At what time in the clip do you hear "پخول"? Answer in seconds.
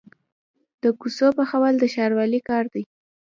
1.37-1.73